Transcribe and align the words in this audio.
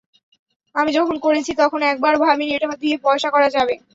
আমি 0.75 0.91
যখন 0.97 1.15
করেছি, 1.25 1.51
তখন 1.61 1.79
একবারও 1.85 2.23
ভাবিনি 2.25 2.51
এটা 2.53 2.67
দিয়ে 2.83 2.97
পয়সা 3.05 3.29
করা 3.31 3.47
যাবে। 3.55 3.75